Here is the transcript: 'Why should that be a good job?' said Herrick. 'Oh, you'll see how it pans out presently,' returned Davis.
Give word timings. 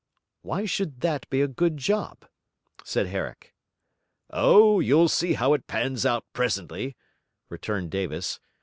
'Why 0.41 0.65
should 0.65 1.01
that 1.01 1.29
be 1.29 1.41
a 1.41 1.47
good 1.47 1.77
job?' 1.77 2.27
said 2.83 3.05
Herrick. 3.05 3.53
'Oh, 4.31 4.79
you'll 4.79 5.09
see 5.09 5.33
how 5.33 5.53
it 5.53 5.67
pans 5.67 6.07
out 6.07 6.25
presently,' 6.33 6.95
returned 7.51 7.91
Davis. 7.91 8.39